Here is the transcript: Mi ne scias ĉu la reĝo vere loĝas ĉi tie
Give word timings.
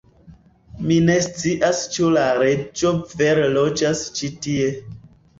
Mi 0.91 0.95
ne 1.09 1.17
scias 1.25 1.81
ĉu 1.95 2.07
la 2.15 2.23
reĝo 2.37 2.93
vere 3.19 3.43
loĝas 3.57 4.01
ĉi 4.21 4.31
tie 4.47 4.71